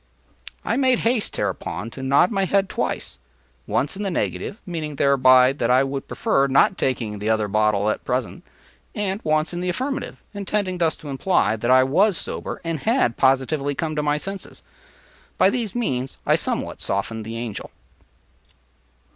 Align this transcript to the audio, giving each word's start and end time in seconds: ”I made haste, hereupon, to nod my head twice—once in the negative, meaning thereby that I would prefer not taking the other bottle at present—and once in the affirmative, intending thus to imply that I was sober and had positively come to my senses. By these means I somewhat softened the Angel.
”I 0.65 0.77
made 0.77 0.97
haste, 1.05 1.35
hereupon, 1.35 1.91
to 1.91 2.01
nod 2.01 2.31
my 2.31 2.45
head 2.45 2.69
twice—once 2.69 3.95
in 3.95 4.01
the 4.01 4.09
negative, 4.09 4.59
meaning 4.65 4.95
thereby 4.95 5.53
that 5.53 5.69
I 5.69 5.83
would 5.83 6.07
prefer 6.07 6.47
not 6.47 6.75
taking 6.75 7.19
the 7.19 7.29
other 7.29 7.47
bottle 7.47 7.87
at 7.87 8.03
present—and 8.03 9.21
once 9.23 9.53
in 9.53 9.61
the 9.61 9.69
affirmative, 9.69 10.19
intending 10.33 10.79
thus 10.79 10.95
to 10.97 11.09
imply 11.09 11.55
that 11.55 11.69
I 11.69 11.83
was 11.83 12.17
sober 12.17 12.59
and 12.63 12.79
had 12.79 13.15
positively 13.15 13.75
come 13.75 13.95
to 13.95 14.01
my 14.01 14.17
senses. 14.17 14.63
By 15.37 15.51
these 15.51 15.75
means 15.75 16.17
I 16.25 16.33
somewhat 16.35 16.81
softened 16.81 17.23
the 17.23 17.37
Angel. 17.37 17.69